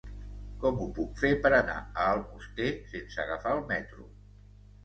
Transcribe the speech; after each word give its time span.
Com 0.63 0.79
ho 0.85 0.87
puc 0.99 1.11
fer 1.23 1.31
per 1.43 1.51
anar 1.57 1.75
a 1.81 2.07
Almoster 2.15 2.73
sense 2.95 3.23
agafar 3.27 3.55
el 3.59 3.63
metro? 3.75 4.09